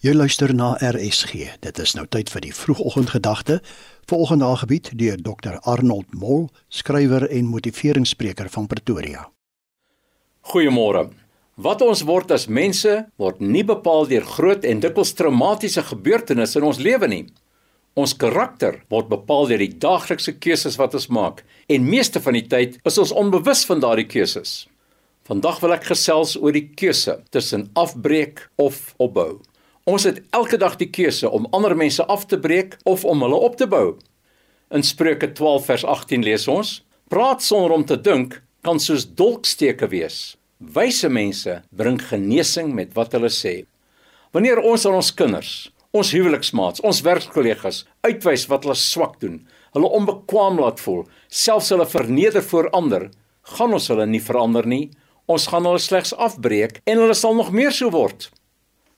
[0.00, 1.58] Jy luister na RSG.
[1.60, 3.58] Dit is nou tyd vir die vroegoggendgedagte.
[4.08, 9.26] Volgende aangebied deur Dr Arnold Mol, skrywer en motiveringsspreker van Pretoria.
[10.54, 11.10] Goeiemôre.
[11.60, 16.70] Wat ons word as mense word nie bepaal deur groot en dikwels traumatiese gebeurtenisse in
[16.70, 17.26] ons lewe nie.
[17.92, 22.46] Ons karakter word bepaal deur die daaglikse keuses wat ons maak en meeste van die
[22.48, 24.64] tyd is ons onbewus van daardie keuses.
[25.28, 29.42] Vandag wil ek gesels oor die keuse tussen afbreek of opbou.
[29.88, 33.38] Ons het elke dag die keuse om ander mense af te breek of om hulle
[33.40, 33.96] op te bou.
[34.70, 39.88] In Spreuke 12 vers 18 lees ons: Praat sonder om te dink kan soos dolksteke
[39.88, 40.36] wees.
[40.60, 43.64] Wyse mense bring genesing met wat hulle sê.
[44.36, 49.40] Wanneer ons aan ons kinders, ons huweliksmaats, ons werkskollegas uitwys wat hulle swak doen,
[49.74, 53.08] hulle onbekwaam laat voel, selfs hulle verneder voor ander,
[53.56, 54.90] gaan ons hulle nie verander nie.
[55.30, 58.28] Ons gaan hulle slegs afbreek en hulle sal nog meer so word.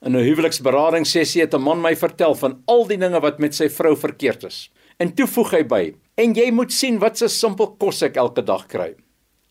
[0.00, 3.54] In 'n huweliksberading sessie het 'n man my vertel van al die dinge wat met
[3.54, 4.70] sy vrou verkeerd is.
[4.96, 8.42] En toe voeg hy by: "En jy moet sien wat 'n simpel kos ek elke
[8.42, 8.94] dag kry."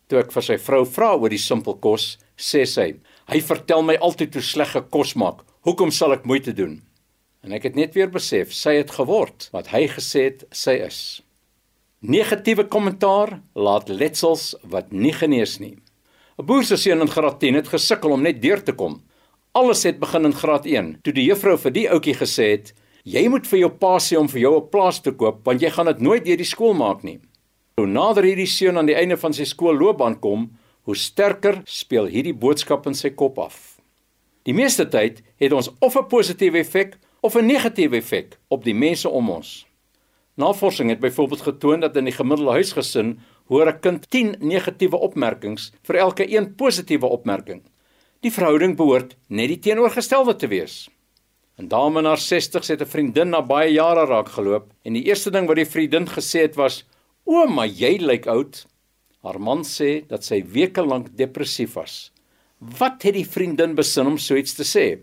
[0.08, 2.96] Toe ek vir sy vrou vra oor die simpel kos, sê sy:
[3.28, 5.46] "Hy vertel my altyd hoe sleg ek kos maak.
[5.62, 6.82] Hoekom sal ek moeite doen?"
[7.44, 11.22] En ek het net weer besef, sy het geword wat hy gesê het sy is.
[12.02, 15.78] Negatiewe kommentaar laat letsels wat nie genees nie.
[16.40, 19.04] 'n Boer se seun in graad 10 het gesukkel om net deur te kom.
[19.60, 22.70] Alles het begin in graad 1 toe die juffrou vir die ouetjie gesê het:
[23.04, 25.70] "Jy moet vir jou pa sê om vir jou 'n plaas te koop want jy
[25.70, 27.20] gaan dit nooit deur die skool maak nie."
[27.76, 30.52] Hoe nader hierdie seun aan die einde van sy skoolloopbaan kom,
[30.84, 33.82] hoe sterker speel hierdie boodskap in sy kop af.
[34.44, 38.76] Die meeste tyd het ons of 'n positiewe effek of 'n negatiewe effek op die
[38.76, 39.68] mense om ons.
[40.38, 45.74] Navorsing het byvoorbeeld getoon dat in die gemiddelde huisgesin hoor 'n kind 10 negatiewe opmerkings
[45.84, 47.62] vir elke een positiewe opmerking.
[48.20, 50.90] Die verhouding behoort net die teenoorgestelde te wees.
[51.56, 55.06] 'n Dame in haar 60's het 'n vriendin na baie jare raak geloop en die
[55.08, 56.84] eerste ding wat die vriendin gesê het was:
[57.26, 58.66] "Ouma, jy lyk oud."
[59.24, 62.12] Haar man sê dat sy weke lank depressief was.
[62.60, 65.00] Wat het die vriendin besin om so iets te sê?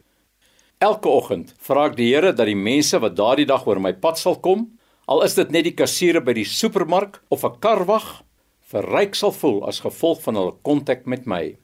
[0.79, 4.19] Elke oggend vra ek die Here dat die mense wat daardie dag oor my pad
[4.19, 4.79] sal kom,
[5.09, 8.23] al is dit net die kassiere by die supermark of 'n karwag,
[8.61, 11.57] verryk sal voel as gevolg van hulle kontak met my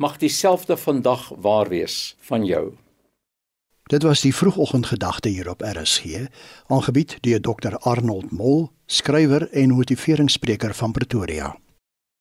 [0.00, 2.72] mag dieselfde vandag waar wees van jou.
[3.82, 6.04] Dit was die vroegoggendgedagte hier op RSG,
[6.66, 11.56] aangebied deur Dr Arnold Mol, skrywer en motiveringsspreker van Pretoria.